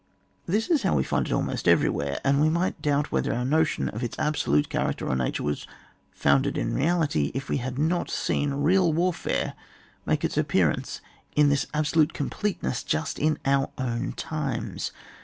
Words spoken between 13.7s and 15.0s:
own times.